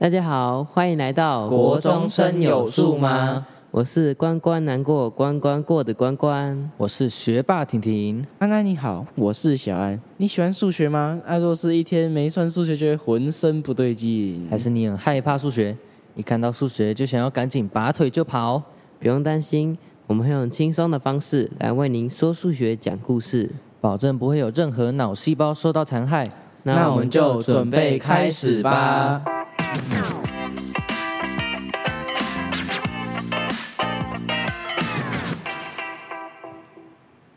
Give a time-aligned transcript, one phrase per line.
[0.00, 3.44] 大家好，欢迎来到国中生有数吗？
[3.72, 6.70] 我是关关难过关关过的关关。
[6.76, 10.00] 我是学霸婷婷，安安你好，我是小安。
[10.18, 11.20] 你喜欢数学吗？
[11.26, 14.46] 啊，若是一天没算数学，就会浑身不对劲。
[14.48, 15.76] 还是你很害怕数学？
[16.14, 18.62] 一看到数学就想要赶紧拔腿就跑？
[19.00, 26.24] 不用担心，我们会用轻松的方式来为您说数学、讲故事，保证不会有任何脑细胞受到残害。
[26.62, 29.24] 那我们就准备开始吧。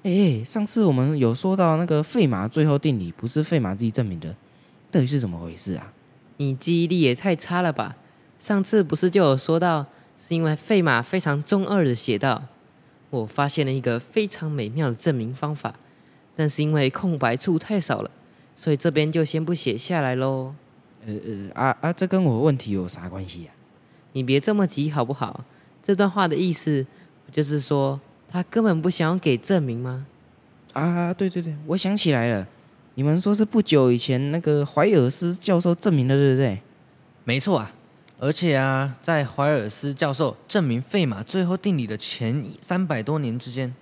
[0.03, 4.35] 哎，上次我们有说到那个费马最后定理不是费马自己证明的，
[4.89, 5.93] 到底是怎么回事啊？
[6.37, 7.95] 你记忆力也太差了吧！
[8.39, 9.85] 上次不是就有说到，
[10.17, 12.45] 是因为费马非常中二的写道
[13.11, 15.75] ：“我发现了一个非常美妙的证明方法，
[16.35, 18.09] 但是因为空白处太少了，
[18.55, 20.55] 所以这边就先不写下来喽。”
[21.05, 23.51] 呃呃啊啊，这跟我问题有啥关系呀？
[24.13, 25.43] 你别这么急好不好？
[25.83, 26.85] 这段话的意思
[27.31, 27.99] 就是说。
[28.33, 30.05] 他根本不想要给证明吗？
[30.71, 32.47] 啊，对对对，我想起来了，
[32.95, 36.61] 你们说是不久以前那个怀尔斯教授证明的，对不对？
[37.25, 37.73] 没错啊，
[38.19, 43.75] 而且啊，在怀尔斯教授证明费马最后定理的前三百多年之间，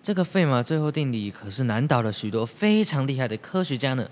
[0.00, 4.08] 这个费马最后定理可是难倒了许多非常厉害的科学家呢，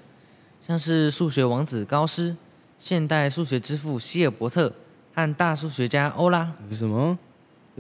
[0.67, 2.37] 像是数学王子高斯、
[2.79, 4.73] 现代数学之父希尔伯特
[5.15, 6.53] 和大数学家欧拉。
[6.71, 7.19] 什么？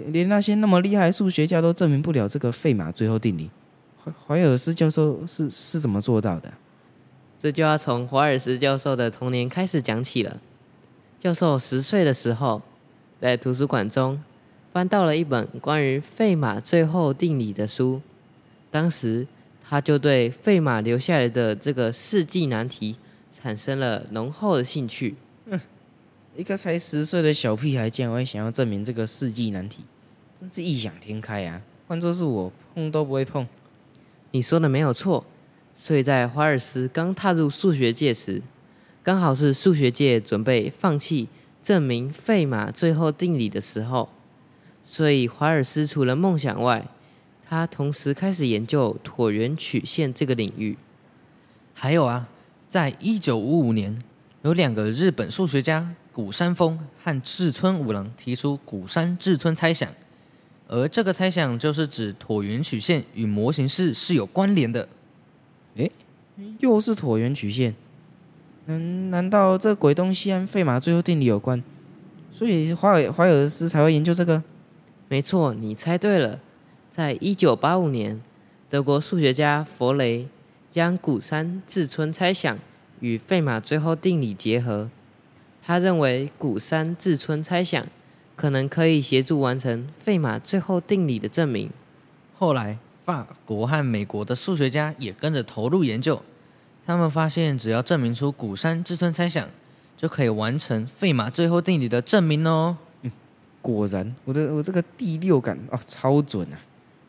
[0.06, 3.50] 连那些那么厉害的数学家都证明不了这个费马最后定理，
[4.02, 6.52] 怀怀尔斯教授是是怎么做到的？
[7.38, 10.38] 这就要从怀尔斯教授的童年开始讲起了。
[11.18, 12.62] 教授十岁的时候，
[13.20, 14.22] 在图书馆中
[14.72, 18.00] 翻到了一本关于费马最后定理的书，
[18.70, 19.26] 当时
[19.70, 22.96] 他就对费马留下来的这个世纪难题
[23.30, 25.14] 产生了浓厚的兴趣。
[26.34, 29.84] 一个才十岁的小屁孩竟然会想要证明这个世纪难题，
[30.40, 31.62] 真是异想天开啊！
[31.86, 33.46] 换作是我，碰都不会碰。
[34.32, 35.24] 你说的没有错，
[35.76, 38.42] 所以在华尔斯刚踏入数学界时，
[39.04, 41.28] 刚好是数学界准备放弃
[41.62, 44.08] 证明费马最后定理的时候，
[44.84, 46.88] 所以华尔斯除了梦想外，
[47.50, 50.78] 他同时开始研究椭圆曲线这个领域。
[51.74, 52.28] 还有啊，
[52.68, 54.00] 在一九五五年，
[54.42, 55.96] 有两个日本数学家。
[56.12, 59.88] 古山峰和志村五郎提出古山志村猜想，
[60.68, 64.88] 而这个猜想就是指椭圆曲线与模型式是有关联的。
[65.76, 65.90] 诶，
[66.58, 67.74] 又是椭圆曲线？
[68.66, 71.62] 嗯，难道这鬼东西和费马最后定理有关？
[72.30, 74.42] 所以华尔华尔斯才会研究这个？
[75.08, 76.40] 没错，你猜对了。
[77.00, 78.20] 在一九八五年，
[78.68, 80.28] 德国数学家弗雷
[80.70, 82.58] 将古山志村猜想
[83.00, 84.90] 与费马最后定理结合。
[85.62, 87.86] 他认为古山志村猜想
[88.36, 91.70] 可能可以协助完成费马最后定理的证明。
[92.38, 96.20] 后来，法国和美国的数学家也跟着投入研究。
[96.84, 99.48] 他们发现，只要证明出古山志村猜想，
[99.96, 102.76] 就可以完成费马最后定理的证明哦。
[103.00, 103.10] 嗯，
[103.62, 106.60] 果然，我的我这个第六感啊，超准啊！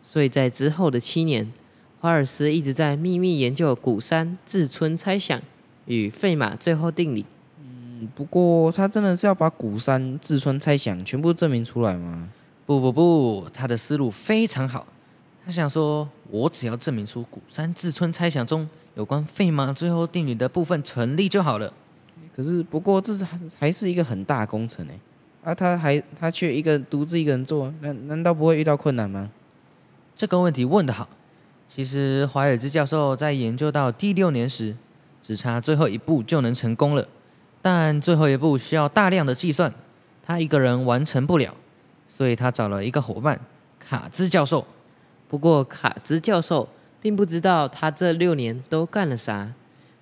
[0.04, 1.52] 所以在之后的七年，
[2.00, 5.42] 华尔斯一直在秘密研究古山志村猜想
[5.86, 7.26] 与费马最后定理。
[7.60, 12.30] 嗯不过，他真的是要把古山志村猜想全部证明出来吗？
[12.66, 14.88] 不不不，他的思路非常好。
[15.46, 21.72] 他想说，我只要证明出古山志村猜想中有关费马最后定理的部分成立就好了。
[22.36, 23.26] 可是，不过这是
[23.60, 24.94] 还是一个很大工程呢。
[25.44, 29.30] 啊，他还他却一个独自一个人做，难难道不会遇到困难吗？
[30.16, 31.08] 这个问题问得好。
[31.68, 34.76] 其实，怀尔兹教授在研究到第六年时，
[35.24, 37.08] 只差最后一步就能成功了。
[37.62, 39.74] 但最后一步需要大量的计算，
[40.22, 41.56] 他一个人完成不了，
[42.08, 43.40] 所以他找了一个伙伴
[43.80, 44.68] 卡兹教授。
[45.30, 46.68] 不过卡兹教授
[47.02, 49.54] 并不知道他这六年都干了啥，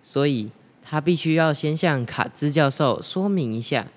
[0.01, 0.51] 所以
[0.81, 3.87] 他必须要先向卡兹教授说明一下。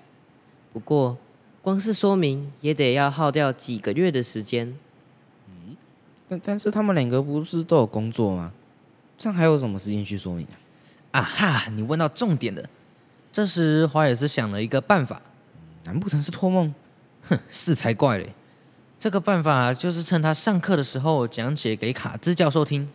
[0.71, 1.17] 不过
[1.63, 4.77] 光是说明也得要耗掉几个月的时间。
[6.41, 8.53] 但是他们两个不是都有工作吗？
[9.17, 10.47] 这样还有什么时间去说明
[11.11, 11.19] 啊？
[11.19, 12.63] 啊哈，你问到重点了。
[13.31, 15.21] 这时，华尔斯想了一个办法，
[15.85, 16.73] 难不成是托梦？
[17.29, 18.33] 哼，是才怪嘞！
[18.99, 22.89] 这个办法就是趁他上课的时候讲解给卡兹教授听。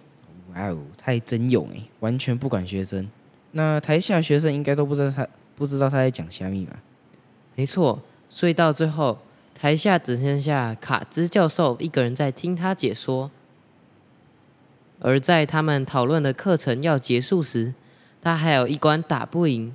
[0.54, 3.08] 哇哦，太真勇哎，完全不管学生。
[3.52, 5.26] 那台下学生应该都不知道他
[5.56, 6.76] 不知道他在讲虾米吧？
[7.54, 9.18] 没错，所以到最后，
[9.60, 13.28] 台下只剩下卡兹教授一个人在听他解说。
[15.00, 17.74] 而在他们讨论的课程要结束时，
[18.22, 19.74] 他还有一关打不赢。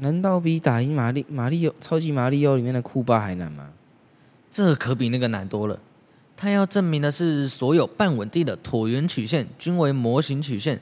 [0.00, 3.70] 难道比打赢马里马里奥超级马里奥里面的库巴还难吗？
[4.50, 5.78] 这可比那个难多了。
[6.36, 10.80] 他要证明的是所有半稳定的椭圆曲线均为模型曲线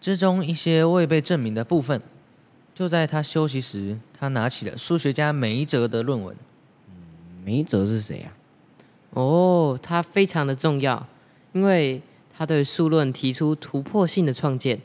[0.00, 2.00] 之中一些未被证明的部分。
[2.72, 6.36] 就在他休息时，他拿起了数学家梅哲的论文。
[7.44, 8.36] 梅哲是谁啊？
[9.10, 11.06] 哦，他非常的重要，
[11.52, 12.00] 因为
[12.32, 14.80] 他对数论提出突破性的创建，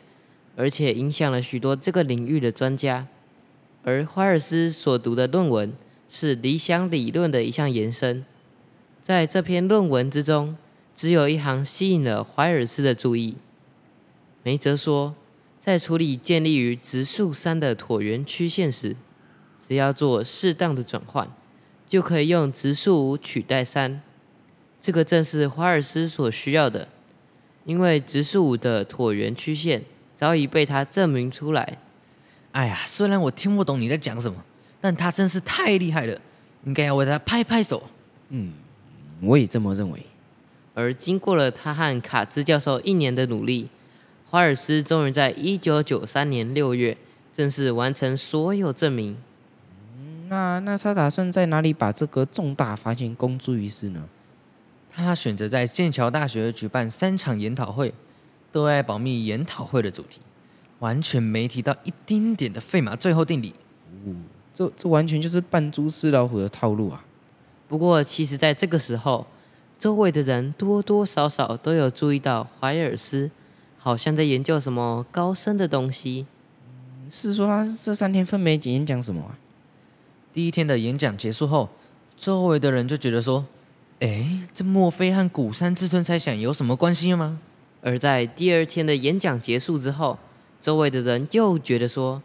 [0.55, 3.07] 而且影响了许多这个领域的专家。
[3.83, 5.73] 而怀尔斯所读的论文
[6.09, 8.25] 是理想理论的一项延伸。
[8.99, 10.57] 在这篇论文之中，
[10.95, 13.35] 只有一行吸引了怀尔斯的注意。
[14.41, 15.13] 梅泽说，
[15.59, 18.95] 在处理建立于直数三的椭圆曲线时，
[19.59, 21.31] 只要做适当的转换，
[21.87, 24.01] 就可以用直数五取代三。
[24.81, 26.87] 这个正是华尔斯所需要的，
[27.65, 29.83] 因为直数五的椭圆曲线
[30.15, 31.79] 早已被他证明出来。
[32.51, 34.43] 哎呀，虽然我听不懂你在讲什么，
[34.79, 36.21] 但他真是太厉害了，
[36.65, 37.83] 应该要为他拍拍手。
[38.29, 38.53] 嗯，
[39.21, 40.05] 我也这么认为。
[40.73, 43.69] 而经过了他和卡兹教授一年的努力，
[44.29, 46.95] 华尔斯终于在一九九三年六月
[47.33, 49.17] 正式完成所有证明。
[50.27, 54.07] 那那他打算在哪里把这个重大发现公诸于世呢？
[54.91, 57.93] 他选择在剑桥大学举办三场研讨会，
[58.51, 60.21] 对外保密研讨会的主题
[60.79, 63.53] 完全没提到一丁点的费马最后定理。
[64.53, 67.03] 这这完全就是扮猪吃老虎的套路啊！
[67.67, 69.27] 不过，其实在这个时候，
[69.77, 73.29] 周围的人多多少少都有注意到怀尔斯
[73.77, 76.25] 好像在研究什么高深的东西。
[77.09, 79.37] 是说他这三天分别演讲什么啊？
[80.35, 81.69] 第一天的演讲结束后，
[82.17, 83.45] 周围的人就觉得说
[84.01, 87.39] ：“哎，这莫非和古山自尊猜想有什么关系吗？”
[87.81, 90.19] 而在第二天的演讲结束之后，
[90.59, 92.21] 周围的人又觉得说：“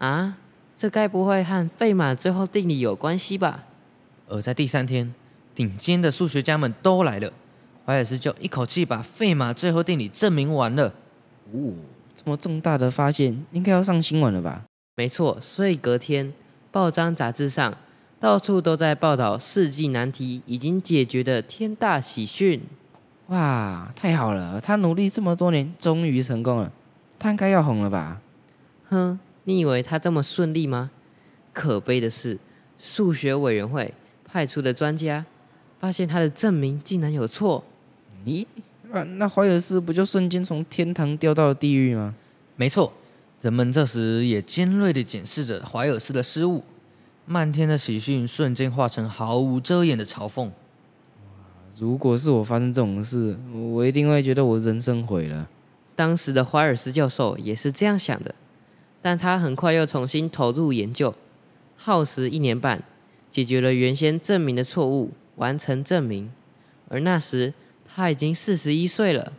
[0.00, 0.36] 啊，
[0.76, 3.64] 这该不会和费马最后定理有关系吧？”
[4.28, 5.14] 而在第三天，
[5.54, 7.32] 顶尖的数学家们都来了，
[7.86, 10.92] 怀尔斯就一口气把费马最后定理证明完了。
[11.54, 11.72] 哦，
[12.14, 14.64] 这么重大的发现，应该要上新闻了吧？
[14.96, 16.34] 没错，所以隔天
[16.76, 17.74] 报章杂志上
[18.20, 22.60] 到处都在报道世纪难题已经解决的天大喜讯。
[23.28, 24.60] 哇，太好了！
[24.60, 26.70] 他努力这么多年，终于成功了，
[27.18, 28.20] 他应该要红了吧？
[28.90, 30.90] 哼，你以为他这么顺利吗？
[31.54, 32.38] 可悲的是，
[32.78, 33.94] 数学委员会
[34.26, 35.24] 派出的专家
[35.80, 37.64] 发现他的证明竟然有错。
[38.26, 38.44] 咦，
[38.90, 42.14] 那那怀尔斯不就瞬间从天堂掉到了地狱吗？
[42.54, 42.92] 没错，
[43.40, 46.64] 人们这时也尖锐地检视着怀尔斯的失误，
[47.26, 50.50] 漫天的喜讯瞬间化成毫无遮掩的嘲讽。
[51.78, 55.48] 如果是我发生这种事，我一定会觉得我人生毁了。
[55.94, 58.34] 当时的怀尔斯教授也是这样想的，
[59.02, 61.14] 但他很快又重新投入研究，
[61.76, 62.82] 耗时一年半，
[63.30, 66.32] 解决了原先证明的错误，完成证明。
[66.88, 67.52] 而那时
[67.84, 69.32] 他已经四十一岁了。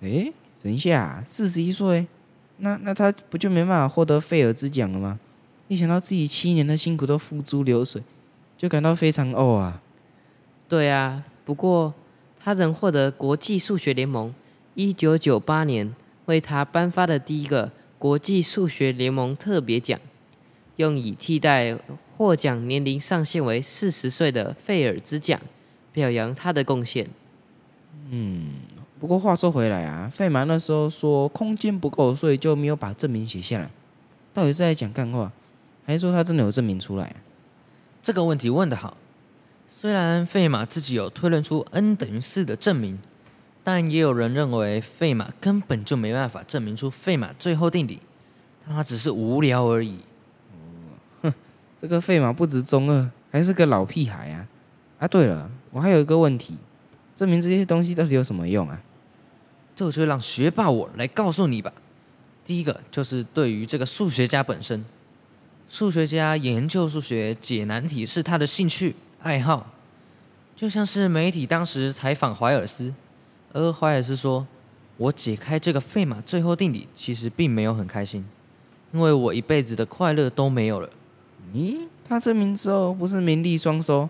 [0.00, 0.32] 诶，
[0.62, 2.06] 等一下，四十一岁，
[2.64, 5.18] 那那他不就没办法获得费尔兹奖了吗？
[5.66, 8.00] 一想到自己七年的辛苦都付诸流水，
[8.56, 9.82] 就感到非常哦啊。
[10.68, 11.92] 对啊，不过
[12.38, 14.32] 他仍获得国际数学联盟
[14.74, 15.92] 一九九八年
[16.26, 19.98] 为他颁发的第一个国际数学联盟特别奖，
[20.76, 21.76] 用以替代
[22.16, 25.40] 获奖年龄上限为四十岁的费尔兹奖，
[25.92, 27.08] 表扬他的贡献。
[29.02, 33.68] 不过话说回来啊，费马那时候说空间不够，所以就没有把证明写下来。
[34.32, 35.32] 到底是在讲干话，
[35.84, 37.16] 还是说他真的有证明出来啊？
[38.00, 38.96] 这个问题问得好。
[39.66, 42.96] 虽然费马自己有推论出 n 等于四的证明，
[43.64, 48.00] 但也有人认为费马根本就没办法证明出费马最后定理，
[48.64, 49.98] 他只是无聊而已。
[51.22, 51.34] 哼
[51.80, 54.46] 这个费马不止中二，还是个老屁孩啊！
[55.00, 56.56] 啊，对了，我还有一个问题，
[57.16, 58.80] 证明这些东西到底有什么用啊？
[59.82, 61.72] 这就让学霸我来告诉你吧。
[62.44, 64.84] 第一个就是对于这个数学家本身，
[65.68, 69.72] 数学家研究数学、解难题是他的兴趣爱好，
[70.54, 72.94] 就像是媒体当时采访怀尔斯，
[73.52, 74.46] 而怀尔斯说
[74.98, 78.24] ：“我解开这个费马最后定理，其实并没有很开心，
[78.92, 80.90] 因为我一辈子的快乐都没有了。”
[81.54, 84.08] 咦，他证明之后不是名利双收，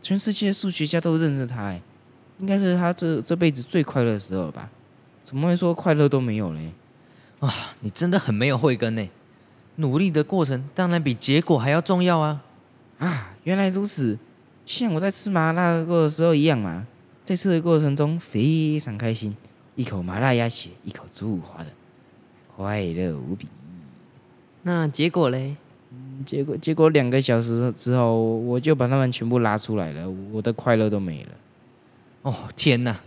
[0.00, 1.82] 全世界数学家都认识他，哎，
[2.38, 4.70] 应该是他这这辈子最快乐的时候了吧？
[5.26, 6.70] 怎么会说快乐都没有嘞？
[7.40, 9.08] 啊，你真的很没有慧根呢！
[9.74, 12.44] 努力的过程当然比结果还要重要啊！
[12.98, 14.16] 啊，原来如此，
[14.64, 16.86] 像我在吃麻辣锅的时候一样嘛，
[17.24, 19.36] 在吃的过程中非常开心，
[19.74, 21.72] 一口麻辣鸭血，一口猪五花的，
[22.54, 23.48] 快乐无比。
[24.62, 25.56] 那结果嘞？
[26.24, 31.30] 结果结果两个小时之后，我就把他们全部拉出来了，我的快乐都没了。
[32.22, 33.00] 哦天哪！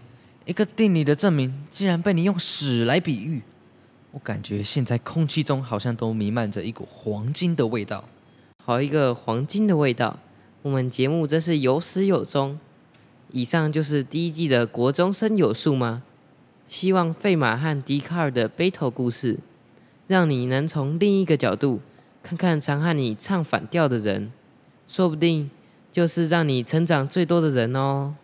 [0.50, 3.44] 一个定理的证明竟然被你用屎来比喻，
[4.10, 8.04] 我感觉现在空气中好像都弥漫着一股黄金的味道。
[8.66, 10.18] 好一个黄金的味道！
[10.64, 12.60] 我们节目真是有始有终。
[13.32, 16.02] 以上就是第一季的国中生有数吗？
[16.66, 19.38] 希望费马和笛卡尔的 battle 故事，
[20.08, 21.80] 让你能从另一个角度
[22.24, 24.32] 看看常和你唱反调的人，
[24.88, 25.52] 说不定
[25.92, 28.16] 就是让你成长最多的人哦。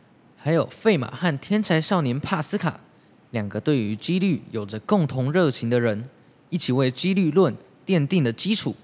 [0.45, 2.79] 还有费马和天才少年帕斯卡，
[3.31, 6.07] 两个对于几率有着共同热情的人，
[6.51, 8.75] 一起为几率论奠定了基础。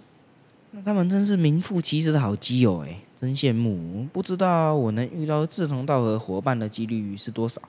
[0.72, 4.08] 那他们真是名副其实的好基友哎，真羡慕！
[4.12, 7.62] 不知道我能遇到志同道合伙伴的几率是多少？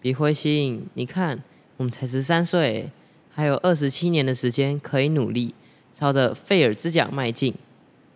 [0.00, 1.40] 别灰心，你看，
[1.76, 2.90] 我们才十三岁，
[3.32, 5.54] 还有二十七年的时间可以努力，
[5.94, 7.54] 朝着费尔兹奖迈进，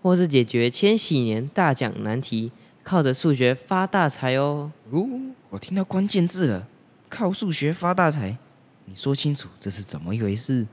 [0.02, 2.50] 或是解决千禧年大奖难题。
[2.84, 4.70] 靠着数学发大财哦！
[4.90, 5.08] 哦，
[5.48, 6.68] 我听到关键字了，
[7.08, 8.36] 靠数学发大财。
[8.84, 10.66] 你说清楚这是怎么一回事？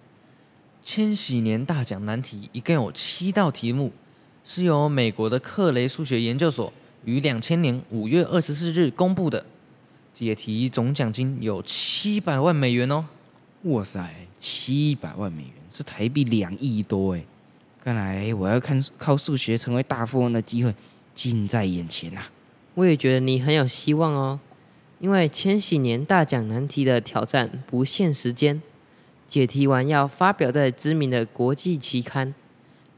[0.83, 3.93] 千禧年大奖难题一共有七道题目，
[4.43, 6.73] 是由美国的克雷数学研究所
[7.05, 9.45] 于两千年五月二十四日公布的，
[10.13, 13.05] 解题总奖金有七百万美元哦！
[13.63, 17.23] 哇塞，七百万美元是台币两亿多哎！
[17.81, 20.75] 看来我要看靠数学成为大富翁的机会。
[21.13, 22.21] 近在眼前呐！
[22.75, 24.39] 我也觉得你很有希望哦，
[24.99, 28.61] 因为千禧年大奖难题的挑战不限时间，
[29.27, 32.33] 解题完要发表在知名的国际期刊，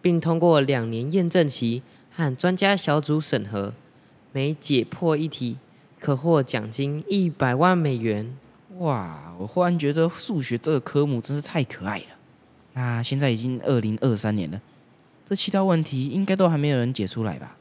[0.01, 3.73] 并通过两年验证期和专家小组审核，
[4.31, 5.57] 每解破一题
[5.99, 8.37] 可获奖金一百万美元。
[8.77, 9.33] 哇！
[9.39, 12.05] 我忽然觉得数学这个科目真是太可爱了。
[12.73, 14.61] 那现在已经二零二三年了，
[15.25, 17.57] 这七道问题应该都还没有人解出来吧？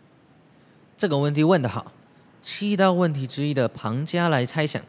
[1.02, 1.90] 这个问题问得好，
[2.40, 4.80] 七道问题之一的庞加莱猜想，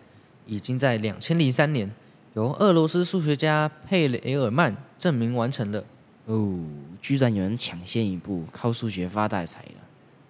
[0.46, 1.90] 已经在两千零三年
[2.36, 5.84] 由俄罗斯数学家佩雷尔曼证明完成了。
[6.28, 6.60] 哦，
[7.02, 9.88] 居然有人抢先一步靠数学发大财了，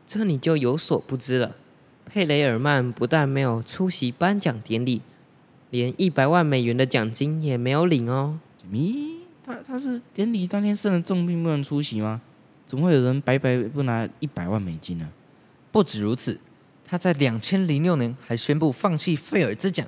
[0.08, 1.54] 这你就有所不知了。
[2.06, 5.02] 佩雷尔曼不但没有出席颁奖典礼，
[5.70, 8.40] 连一百万美元的奖金也没有领哦。
[8.72, 12.22] 咦，他他是典礼当天生了重病不能出席吗？
[12.66, 15.10] 怎么会有人白白不拿一百万美金呢？
[15.74, 16.40] 不止如此，
[16.86, 19.88] 他在两千零六年还宣布放弃费尔兹奖，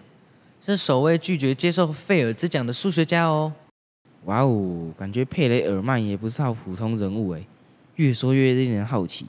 [0.59, 3.53] 是首位拒绝接受费尔兹奖的数学家哦。
[4.23, 7.45] 哇哦，感觉佩雷尔曼也不是好普通人物诶，
[7.97, 9.27] 越说越令人好奇。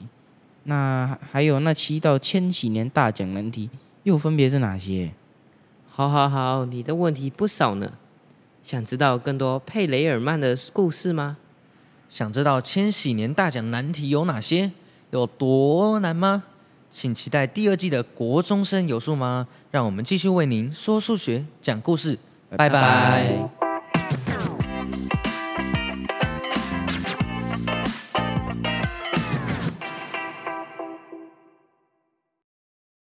[0.63, 3.69] 那还有那七道千禧年大奖难题，
[4.01, 5.13] 又分别是哪些？
[5.87, 7.93] 好好好，你的问题不少呢。
[8.63, 11.37] 想知道更多佩雷尔曼的故事吗？
[12.09, 14.71] 想知道千禧年大奖难题有哪些？
[15.11, 16.43] 有多难吗？
[16.89, 19.47] 请期待第二季的国中生有数吗？
[19.71, 22.17] 让我们继续为您说数学、讲故事。
[22.55, 23.49] 拜拜。